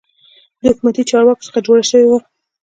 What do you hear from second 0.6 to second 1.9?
د حکومتي چارواکو څخه جوړه